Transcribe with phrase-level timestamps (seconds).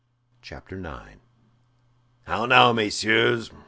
[0.41, 1.19] CHAPTER 9
[2.23, 3.51] "How now, messieurs?"